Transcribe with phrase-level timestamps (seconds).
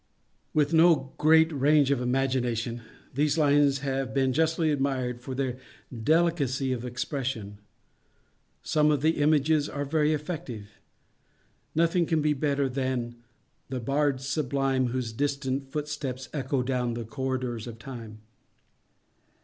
[0.51, 2.81] With no great range of imagination,
[3.13, 5.59] these lines have been justly admired for their
[5.95, 7.59] delicacy of expression.
[8.63, 10.71] Some of the images are very effective.
[11.75, 13.13] Nothing can be better than—
[13.69, 18.21] ———————the bards sublime, Whose distant footsteps echo Down the corridors of Time.